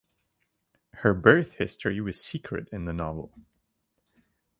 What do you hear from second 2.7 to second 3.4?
in the novel.